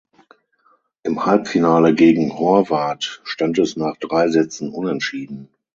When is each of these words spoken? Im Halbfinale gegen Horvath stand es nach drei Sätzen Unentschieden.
Im 1.03 1.25
Halbfinale 1.27 1.93
gegen 1.93 2.33
Horvath 2.35 3.21
stand 3.23 3.59
es 3.59 3.75
nach 3.77 3.97
drei 3.97 4.29
Sätzen 4.29 4.71
Unentschieden. 4.71 5.51